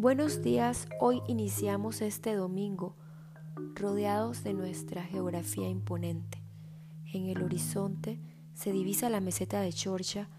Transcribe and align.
Buenos 0.00 0.40
días, 0.40 0.88
hoy 0.98 1.20
iniciamos 1.26 2.00
este 2.00 2.34
domingo 2.34 2.96
rodeados 3.74 4.42
de 4.42 4.54
nuestra 4.54 5.02
geografía 5.02 5.68
imponente. 5.68 6.42
En 7.12 7.26
el 7.26 7.42
horizonte 7.42 8.18
se 8.54 8.72
divisa 8.72 9.10
la 9.10 9.20
meseta 9.20 9.60
de 9.60 9.74
Chorcha, 9.74 10.30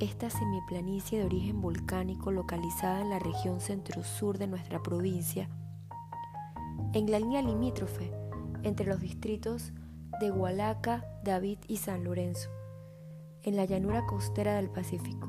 esta 0.00 0.28
semiplanicie 0.28 1.20
de 1.20 1.24
origen 1.24 1.60
volcánico 1.60 2.32
localizada 2.32 3.00
en 3.00 3.10
la 3.10 3.20
región 3.20 3.60
centro-sur 3.60 4.38
de 4.38 4.48
nuestra 4.48 4.82
provincia, 4.82 5.48
en 6.94 7.08
la 7.12 7.20
línea 7.20 7.42
limítrofe 7.42 8.12
entre 8.64 8.86
los 8.86 8.98
distritos 8.98 9.72
de 10.18 10.32
Hualaca, 10.32 11.04
David 11.22 11.58
y 11.68 11.76
San 11.76 12.02
Lorenzo, 12.02 12.50
en 13.44 13.54
la 13.54 13.66
llanura 13.66 14.04
costera 14.04 14.56
del 14.56 14.68
Pacífico. 14.68 15.28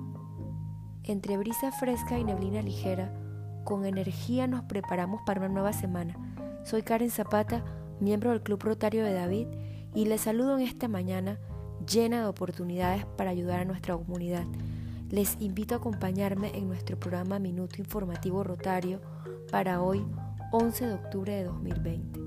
Entre 1.03 1.37
brisa 1.37 1.71
fresca 1.71 2.17
y 2.17 2.23
neblina 2.23 2.63
ligera, 2.63 3.21
con 3.65 3.85
energía 3.85 4.47
nos 4.47 4.63
preparamos 4.63 5.21
para 5.25 5.41
una 5.41 5.49
nueva 5.49 5.73
semana. 5.73 6.15
Soy 6.63 6.83
Karen 6.83 7.11
Zapata, 7.11 7.65
miembro 7.99 8.29
del 8.29 8.41
Club 8.41 8.63
Rotario 8.63 9.03
de 9.03 9.11
David, 9.11 9.47
y 9.93 10.05
les 10.05 10.21
saludo 10.21 10.57
en 10.57 10.63
esta 10.63 10.87
mañana 10.87 11.39
llena 11.85 12.21
de 12.21 12.27
oportunidades 12.27 13.05
para 13.17 13.31
ayudar 13.31 13.61
a 13.61 13.65
nuestra 13.65 13.97
comunidad. 13.97 14.45
Les 15.09 15.35
invito 15.41 15.73
a 15.75 15.79
acompañarme 15.79 16.55
en 16.55 16.67
nuestro 16.67 16.97
programa 16.97 17.39
Minuto 17.39 17.75
Informativo 17.79 18.43
Rotario 18.43 19.01
para 19.51 19.81
hoy, 19.81 20.05
11 20.51 20.87
de 20.87 20.93
octubre 20.93 21.35
de 21.35 21.43
2020. 21.45 22.19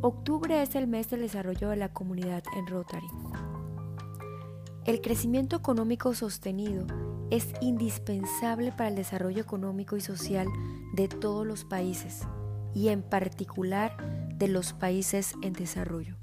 Octubre 0.00 0.60
es 0.60 0.74
el 0.74 0.86
mes 0.86 1.08
del 1.08 1.20
desarrollo 1.22 1.70
de 1.70 1.76
la 1.76 1.92
comunidad 1.92 2.42
en 2.56 2.66
Rotary. 2.66 3.06
El 4.84 5.00
crecimiento 5.00 5.56
económico 5.56 6.14
sostenido 6.14 6.84
es 7.30 7.48
indispensable 7.60 8.72
para 8.72 8.88
el 8.88 8.96
desarrollo 8.96 9.40
económico 9.40 9.96
y 9.96 10.00
social 10.00 10.48
de 10.94 11.08
todos 11.08 11.46
los 11.46 11.64
países 11.64 12.22
y 12.74 12.88
en 12.88 13.02
particular 13.02 13.96
de 14.36 14.48
los 14.48 14.72
países 14.72 15.34
en 15.42 15.52
desarrollo. 15.52 16.16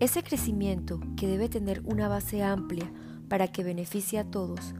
Ese 0.00 0.22
crecimiento, 0.22 1.00
que 1.16 1.28
debe 1.28 1.48
tener 1.48 1.80
una 1.84 2.08
base 2.08 2.42
amplia 2.42 2.90
para 3.28 3.48
que 3.48 3.64
beneficie 3.64 4.18
a 4.18 4.24
todos, 4.24 4.74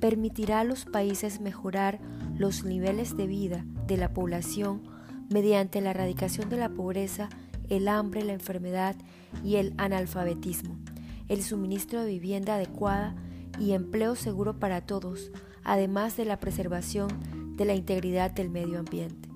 permitirá 0.00 0.60
a 0.60 0.64
los 0.64 0.84
países 0.84 1.40
mejorar 1.40 1.98
los 2.36 2.64
niveles 2.64 3.16
de 3.16 3.26
vida 3.26 3.64
de 3.86 3.96
la 3.96 4.12
población 4.12 4.82
mediante 5.30 5.80
la 5.80 5.90
erradicación 5.90 6.48
de 6.48 6.58
la 6.58 6.68
pobreza, 6.68 7.28
el 7.68 7.88
hambre, 7.88 8.24
la 8.24 8.34
enfermedad 8.34 8.96
y 9.44 9.56
el 9.56 9.74
analfabetismo, 9.76 10.76
el 11.28 11.42
suministro 11.42 12.02
de 12.02 12.10
vivienda 12.10 12.54
adecuada 12.54 13.14
y 13.58 13.72
empleo 13.72 14.14
seguro 14.16 14.58
para 14.58 14.80
todos, 14.80 15.30
además 15.64 16.16
de 16.16 16.24
la 16.24 16.38
preservación 16.38 17.56
de 17.56 17.64
la 17.64 17.74
integridad 17.74 18.30
del 18.30 18.50
medio 18.50 18.78
ambiente. 18.78 19.28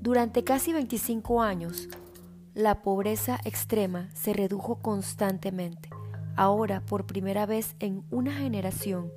Durante 0.00 0.44
casi 0.44 0.72
25 0.72 1.42
años, 1.42 1.88
la 2.54 2.82
pobreza 2.82 3.40
extrema 3.44 4.08
se 4.14 4.32
redujo 4.32 4.76
constantemente. 4.76 5.90
Ahora, 6.36 6.80
por 6.80 7.06
primera 7.06 7.46
vez 7.46 7.74
en 7.78 8.04
una 8.10 8.32
generación, 8.32 9.10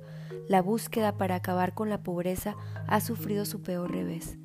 la 0.48 0.62
búsqueda 0.62 1.16
para 1.16 1.36
acabar 1.36 1.74
con 1.74 1.88
la 1.88 2.02
pobreza 2.02 2.56
ha 2.86 3.00
sufrido 3.00 3.44
su 3.44 3.62
peor 3.62 3.90
revés. 3.90 4.38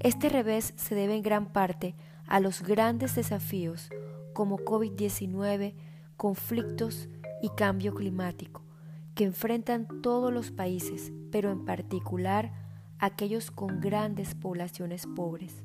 Este 0.00 0.28
revés 0.28 0.72
se 0.76 0.94
debe 0.94 1.14
en 1.14 1.22
gran 1.22 1.52
parte 1.52 1.94
a 2.26 2.40
los 2.40 2.62
grandes 2.62 3.14
desafíos 3.14 3.90
como 4.34 4.58
COVID-19, 4.58 5.74
conflictos 6.16 7.08
y 7.42 7.48
cambio 7.50 7.94
climático, 7.94 8.62
que 9.16 9.24
enfrentan 9.24 9.88
todos 10.02 10.32
los 10.32 10.50
países, 10.50 11.10
pero 11.32 11.50
en 11.50 11.64
particular 11.64 12.52
aquellos 12.98 13.50
con 13.50 13.80
grandes 13.80 14.34
poblaciones 14.34 15.06
pobres. 15.06 15.64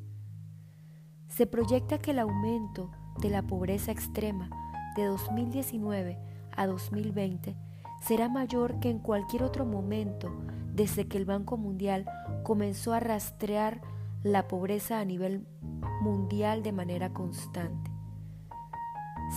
Se 1.27 1.45
proyecta 1.45 1.99
que 1.99 2.11
el 2.11 2.19
aumento 2.19 2.91
de 3.21 3.29
la 3.29 3.41
pobreza 3.43 3.91
extrema 3.91 4.49
de 4.95 5.03
2019 5.03 6.17
a 6.55 6.65
2020 6.65 7.57
será 8.01 8.29
mayor 8.29 8.79
que 8.79 8.89
en 8.89 8.99
cualquier 8.99 9.43
otro 9.43 9.65
momento 9.65 10.31
desde 10.73 11.09
que 11.09 11.17
el 11.17 11.25
Banco 11.25 11.57
Mundial 11.57 12.05
comenzó 12.43 12.93
a 12.93 13.01
rastrear 13.01 13.81
la 14.23 14.47
pobreza 14.47 14.99
a 14.99 15.05
nivel 15.05 15.45
mundial 16.01 16.63
de 16.63 16.71
manera 16.71 17.11
constante. 17.11 17.91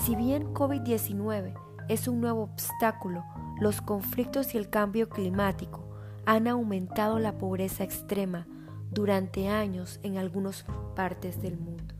Si 0.05 0.15
bien 0.15 0.55
COVID-19 0.55 1.55
es 1.89 2.07
un 2.07 2.21
nuevo 2.21 2.43
obstáculo 2.43 3.25
los 3.61 3.81
conflictos 3.81 4.55
y 4.55 4.59
el 4.59 4.69
cambio 4.69 5.09
climático 5.09 5.85
han 6.27 6.49
aumentado 6.49 7.19
la 7.19 7.39
pobreza 7.39 7.85
extrema 7.85 8.47
durante 8.91 9.49
años 9.49 10.01
en 10.03 10.19
algunas 10.19 10.65
partes 10.97 11.41
del 11.41 11.59
mundo. 11.59 11.95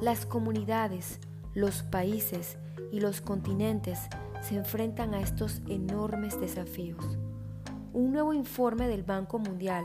Las 0.00 0.24
comunidades, 0.24 1.20
los 1.54 1.82
países 1.82 2.56
y 2.90 3.00
los 3.00 3.20
continentes 3.20 4.08
se 4.40 4.56
enfrentan 4.56 5.14
a 5.14 5.20
estos 5.20 5.60
enormes 5.68 6.40
desafíos. 6.40 7.18
Un 7.92 8.12
nuevo 8.12 8.32
informe 8.32 8.88
del 8.88 9.02
Banco 9.02 9.38
Mundial, 9.38 9.84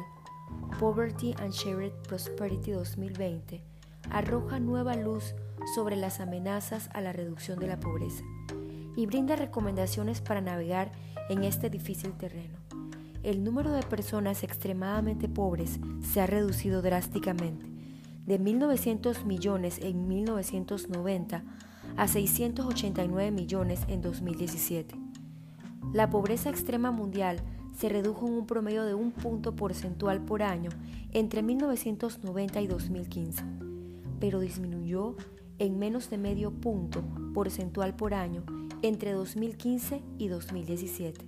Poverty 0.80 1.36
and 1.40 1.52
Shared 1.52 1.92
Prosperity 2.08 2.72
2020, 2.72 3.64
arroja 4.12 4.60
nueva 4.60 4.96
luz 4.96 5.36
sobre 5.74 5.98
las 5.98 6.22
amenazas 6.22 6.90
a 6.94 7.02
la 7.02 7.12
reducción 7.12 7.60
de 7.60 7.68
la 7.68 7.80
pobreza 7.80 8.24
y 8.96 9.06
brinda 9.06 9.36
recomendaciones 9.36 10.22
para 10.22 10.42
navegar 10.42 10.92
en 11.30 11.44
este 11.44 11.70
difícil 11.70 12.14
terreno. 12.14 12.58
El 13.24 13.44
número 13.44 13.72
de 13.72 13.82
personas 13.84 14.44
extremadamente 14.44 15.28
pobres 15.28 15.80
se 16.02 16.22
ha 16.22 16.28
reducido 16.28 16.82
drásticamente, 16.82 17.66
de 18.26 18.40
1.900 18.40 19.24
millones 19.26 19.80
en 19.82 20.08
1990 20.08 21.44
a 21.98 22.08
689 22.08 23.32
millones 23.32 23.82
en 23.88 24.02
2017. 24.02 24.96
La 25.94 26.10
pobreza 26.10 26.50
extrema 26.50 26.92
mundial 26.92 27.40
se 27.76 27.90
redujo 27.90 28.28
en 28.28 28.34
un 28.34 28.48
promedio 28.48 28.84
de 28.84 28.94
un 28.94 29.12
punto 29.12 29.56
porcentual 29.56 30.22
por 30.22 30.44
año 30.44 30.70
entre 31.12 31.44
1990 31.44 32.62
y 32.62 32.68
2015, 32.68 33.44
pero 34.20 34.40
disminuyó 34.40 35.16
en 35.60 35.80
menos 35.80 36.10
de 36.10 36.18
medio 36.18 36.52
punto 36.52 37.04
porcentual 37.34 37.96
por 37.96 38.14
año 38.14 38.44
entre 38.82 39.14
2015 39.14 40.02
y 40.18 40.28
2017. 40.28 41.26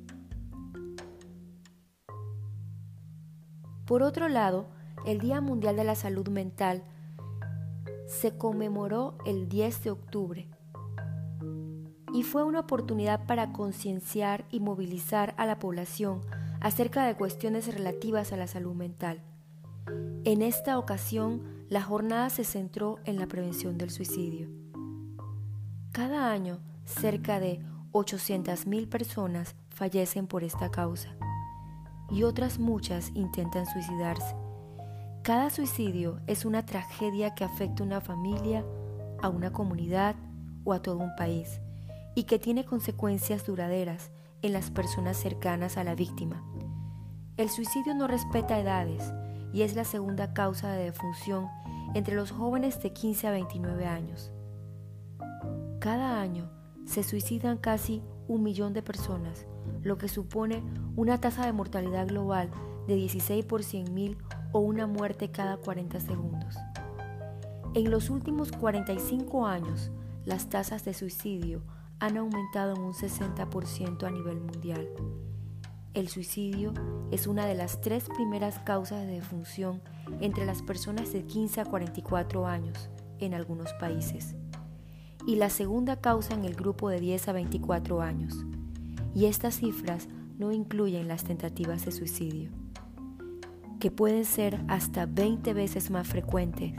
Por 3.85 4.03
otro 4.03 4.27
lado, 4.27 4.67
el 5.05 5.19
Día 5.19 5.39
Mundial 5.39 5.77
de 5.77 5.83
la 5.83 5.95
Salud 5.95 6.27
Mental 6.27 6.83
se 8.07 8.37
conmemoró 8.37 9.17
el 9.25 9.47
10 9.47 9.83
de 9.83 9.91
octubre 9.91 10.49
y 12.13 12.23
fue 12.23 12.43
una 12.43 12.61
oportunidad 12.61 13.25
para 13.25 13.51
concienciar 13.53 14.45
y 14.49 14.59
movilizar 14.59 15.33
a 15.37 15.45
la 15.45 15.59
población 15.59 16.21
acerca 16.59 17.05
de 17.05 17.15
cuestiones 17.15 17.73
relativas 17.73 18.33
a 18.33 18.37
la 18.37 18.47
salud 18.47 18.73
mental. 18.73 19.21
En 20.23 20.41
esta 20.41 20.77
ocasión, 20.79 21.43
la 21.69 21.81
jornada 21.81 22.29
se 22.29 22.43
centró 22.43 22.99
en 23.05 23.17
la 23.19 23.27
prevención 23.27 23.77
del 23.77 23.89
suicidio. 23.89 24.49
Cada 25.91 26.31
año 26.31 26.59
cerca 26.87 27.39
de 27.39 27.59
800.000 27.91 28.89
personas 28.89 29.55
fallecen 29.69 30.25
por 30.27 30.43
esta 30.43 30.71
causa 30.71 31.09
y 32.09 32.23
otras 32.23 32.57
muchas 32.57 33.11
intentan 33.13 33.65
suicidarse. 33.65 34.35
Cada 35.21 35.49
suicidio 35.49 36.21
es 36.25 36.45
una 36.45 36.65
tragedia 36.65 37.35
que 37.35 37.43
afecta 37.43 37.83
a 37.83 37.85
una 37.85 38.01
familia, 38.01 38.63
a 39.21 39.27
una 39.29 39.51
comunidad 39.51 40.15
o 40.63 40.73
a 40.73 40.81
todo 40.81 40.99
un 40.99 41.15
país 41.17 41.59
y 42.15 42.23
que 42.23 42.39
tiene 42.39 42.65
consecuencias 42.65 43.45
duraderas 43.45 44.11
en 44.41 44.53
las 44.53 44.71
personas 44.71 45.17
cercanas 45.17 45.77
a 45.77 45.83
la 45.83 45.95
víctima. 45.95 46.43
El 47.35 47.49
suicidio 47.49 47.93
no 47.93 48.07
respeta 48.07 48.57
edades 48.57 49.13
y 49.53 49.63
es 49.63 49.75
la 49.75 49.83
segunda 49.83 50.33
causa 50.33 50.71
de 50.71 50.85
defunción 50.85 51.47
entre 51.93 52.15
los 52.15 52.31
jóvenes 52.31 52.81
de 52.81 52.93
15 52.93 53.27
a 53.27 53.31
29 53.31 53.85
años. 53.85 54.31
Cada 55.79 56.21
año 56.21 56.56
se 56.87 57.03
suicidan 57.03 57.57
casi 57.57 58.01
un 58.27 58.43
millón 58.43 58.73
de 58.73 58.81
personas, 58.81 59.45
lo 59.83 59.97
que 59.97 60.07
supone 60.07 60.63
una 60.95 61.19
tasa 61.19 61.45
de 61.45 61.53
mortalidad 61.53 62.07
global 62.07 62.49
de 62.87 62.95
16 62.95 63.45
por 63.45 63.61
100.000 63.61 64.17
o 64.53 64.59
una 64.59 64.87
muerte 64.87 65.29
cada 65.29 65.57
40 65.57 65.99
segundos. 65.99 66.55
En 67.73 67.91
los 67.91 68.09
últimos 68.09 68.51
45 68.53 69.45
años, 69.45 69.91
las 70.25 70.49
tasas 70.49 70.85
de 70.85 70.93
suicidio 70.93 71.61
han 71.99 72.17
aumentado 72.17 72.75
en 72.75 72.81
un 72.81 72.93
60% 72.93 74.03
a 74.03 74.09
nivel 74.09 74.39
mundial. 74.39 74.87
El 75.93 76.07
suicidio 76.07 76.73
es 77.11 77.27
una 77.27 77.45
de 77.45 77.55
las 77.55 77.81
tres 77.81 78.07
primeras 78.15 78.59
causas 78.59 79.01
de 79.01 79.13
defunción 79.13 79.81
entre 80.21 80.45
las 80.45 80.61
personas 80.61 81.11
de 81.11 81.25
15 81.25 81.61
a 81.61 81.65
44 81.65 82.47
años 82.47 82.89
en 83.19 83.33
algunos 83.33 83.73
países 83.73 84.35
y 85.27 85.35
la 85.35 85.49
segunda 85.49 85.97
causa 85.97 86.33
en 86.33 86.45
el 86.45 86.55
grupo 86.55 86.89
de 86.89 87.01
10 87.01 87.27
a 87.27 87.33
24 87.33 88.01
años. 88.01 88.45
Y 89.13 89.25
estas 89.25 89.57
cifras 89.57 90.07
no 90.39 90.53
incluyen 90.53 91.09
las 91.09 91.25
tentativas 91.25 91.83
de 91.83 91.91
suicidio, 91.91 92.49
que 93.79 93.91
pueden 93.91 94.23
ser 94.23 94.63
hasta 94.69 95.05
20 95.05 95.53
veces 95.53 95.91
más 95.91 96.07
frecuentes 96.07 96.73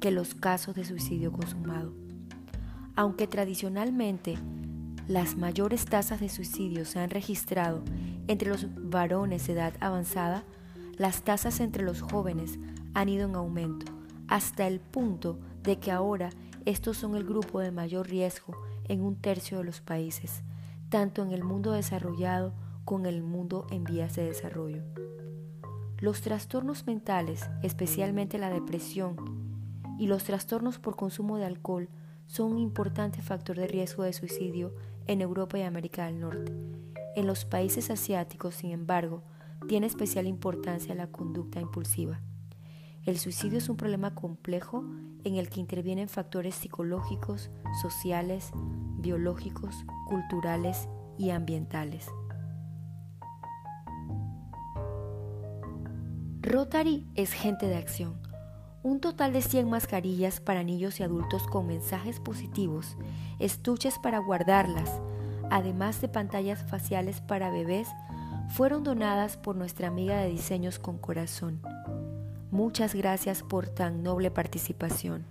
que 0.00 0.10
los 0.10 0.34
casos 0.34 0.74
de 0.74 0.84
suicidio 0.84 1.30
consumado. 1.30 1.94
Aunque 2.96 3.28
tradicionalmente 3.28 4.34
las 5.06 5.36
mayores 5.36 5.84
tasas 5.84 6.18
de 6.18 6.28
suicidio 6.28 6.84
se 6.84 6.98
han 6.98 7.10
registrado 7.10 7.84
entre 8.26 8.48
los 8.48 8.66
varones 8.74 9.46
de 9.46 9.52
edad 9.52 9.74
avanzada, 9.78 10.42
las 10.98 11.22
tasas 11.22 11.60
entre 11.60 11.84
los 11.84 12.02
jóvenes 12.02 12.58
han 12.92 13.08
ido 13.08 13.28
en 13.28 13.36
aumento, 13.36 13.86
hasta 14.26 14.66
el 14.66 14.80
punto 14.80 15.38
de 15.62 15.78
que 15.78 15.92
ahora 15.92 16.30
estos 16.64 16.96
son 16.96 17.14
el 17.14 17.24
grupo 17.24 17.60
de 17.60 17.70
mayor 17.70 18.08
riesgo 18.08 18.56
en 18.84 19.02
un 19.02 19.16
tercio 19.16 19.58
de 19.58 19.64
los 19.64 19.80
países, 19.80 20.42
tanto 20.88 21.22
en 21.22 21.32
el 21.32 21.44
mundo 21.44 21.72
desarrollado 21.72 22.54
como 22.84 23.06
en 23.06 23.14
el 23.14 23.22
mundo 23.22 23.66
en 23.70 23.84
vías 23.84 24.16
de 24.16 24.24
desarrollo. 24.24 24.82
Los 25.98 26.20
trastornos 26.20 26.86
mentales, 26.86 27.48
especialmente 27.62 28.38
la 28.38 28.50
depresión 28.50 29.16
y 29.98 30.06
los 30.06 30.24
trastornos 30.24 30.78
por 30.78 30.96
consumo 30.96 31.36
de 31.36 31.44
alcohol, 31.44 31.88
son 32.26 32.52
un 32.52 32.58
importante 32.58 33.22
factor 33.22 33.56
de 33.56 33.66
riesgo 33.66 34.02
de 34.02 34.12
suicidio 34.12 34.74
en 35.06 35.20
Europa 35.20 35.58
y 35.58 35.62
América 35.62 36.06
del 36.06 36.20
Norte. 36.20 36.52
En 37.16 37.26
los 37.26 37.44
países 37.44 37.90
asiáticos, 37.90 38.54
sin 38.54 38.70
embargo, 38.70 39.22
tiene 39.68 39.86
especial 39.86 40.26
importancia 40.26 40.94
la 40.94 41.06
conducta 41.06 41.60
impulsiva. 41.60 42.20
El 43.06 43.18
suicidio 43.18 43.58
es 43.58 43.68
un 43.68 43.76
problema 43.76 44.14
complejo 44.14 44.82
en 45.24 45.36
el 45.36 45.50
que 45.50 45.60
intervienen 45.60 46.08
factores 46.08 46.54
psicológicos, 46.54 47.50
sociales, 47.82 48.50
biológicos, 48.98 49.84
culturales 50.08 50.88
y 51.18 51.28
ambientales. 51.28 52.06
Rotary 56.40 57.06
es 57.14 57.32
gente 57.32 57.66
de 57.66 57.76
acción. 57.76 58.14
Un 58.82 59.00
total 59.00 59.34
de 59.34 59.42
100 59.42 59.68
mascarillas 59.68 60.40
para 60.40 60.62
niños 60.62 60.98
y 60.98 61.02
adultos 61.02 61.46
con 61.46 61.66
mensajes 61.66 62.20
positivos, 62.20 62.96
estuches 63.38 63.98
para 63.98 64.18
guardarlas, 64.18 64.90
además 65.50 66.00
de 66.00 66.08
pantallas 66.08 66.62
faciales 66.70 67.20
para 67.20 67.50
bebés, 67.50 67.88
fueron 68.48 68.82
donadas 68.82 69.36
por 69.36 69.56
nuestra 69.56 69.88
amiga 69.88 70.16
de 70.18 70.30
diseños 70.30 70.78
con 70.78 70.96
corazón. 70.96 71.60
Muchas 72.54 72.94
gracias 72.94 73.42
por 73.42 73.66
tan 73.66 74.04
noble 74.04 74.30
participación. 74.30 75.26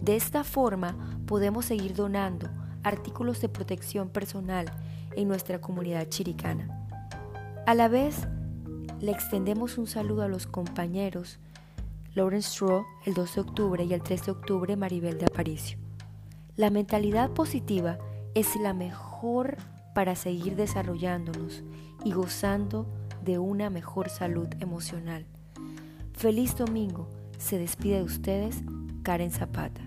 De 0.00 0.14
esta 0.14 0.44
forma 0.44 0.96
podemos 1.26 1.64
seguir 1.64 1.96
donando 1.96 2.48
artículos 2.84 3.40
de 3.40 3.48
protección 3.48 4.10
personal 4.10 4.66
en 5.16 5.26
nuestra 5.26 5.60
comunidad 5.60 6.08
chiricana. 6.08 6.86
A 7.66 7.74
la 7.74 7.88
vez, 7.88 8.28
le 9.00 9.10
extendemos 9.10 9.76
un 9.76 9.88
saludo 9.88 10.22
a 10.22 10.28
los 10.28 10.46
compañeros 10.46 11.40
Lawrence 12.14 12.50
Straw 12.50 12.84
el 13.06 13.14
2 13.14 13.34
de 13.34 13.40
octubre 13.40 13.84
y 13.84 13.92
el 13.92 14.04
3 14.04 14.26
de 14.26 14.30
octubre 14.30 14.76
Maribel 14.76 15.18
de 15.18 15.26
Aparicio. 15.26 15.78
La 16.54 16.70
mentalidad 16.70 17.30
positiva 17.30 17.98
es 18.36 18.54
la 18.54 18.72
mejor 18.72 19.56
para 19.96 20.14
seguir 20.14 20.54
desarrollándonos 20.54 21.64
y 22.04 22.12
gozando 22.12 22.86
de 23.24 23.40
una 23.40 23.68
mejor 23.68 24.10
salud 24.10 24.46
emocional. 24.60 25.26
Feliz 26.16 26.56
domingo. 26.56 27.10
Se 27.38 27.58
despide 27.58 27.96
de 27.96 28.04
ustedes 28.04 28.62
Karen 29.02 29.30
Zapata. 29.30 29.85